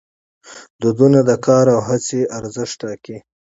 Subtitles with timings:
[0.79, 3.17] فرهنګ د کار او هڅي ارزښت ټاکي.